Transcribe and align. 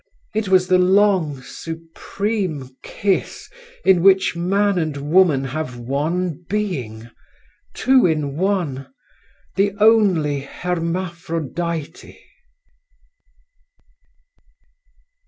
It 0.33 0.47
was 0.47 0.65
the 0.65 0.79
long, 0.79 1.43
supreme 1.43 2.71
kiss, 2.81 3.47
in 3.85 4.01
which 4.01 4.35
man 4.35 4.79
and 4.79 4.97
woman 4.97 5.43
have 5.43 5.77
one 5.77 6.43
being, 6.49 7.11
Two 7.75 8.07
in 8.07 8.35
one, 8.35 8.91
the 9.57 9.73
only 9.79 10.39
Hermaphrodite. 10.39 12.17